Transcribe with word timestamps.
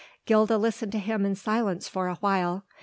Gilda 0.25 0.57
listened 0.57 0.91
to 0.93 0.97
him 0.97 1.27
in 1.27 1.35
silence 1.35 1.87
for 1.87 2.07
awhile. 2.07 2.63